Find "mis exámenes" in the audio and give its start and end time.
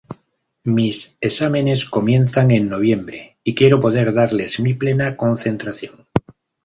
0.63-1.85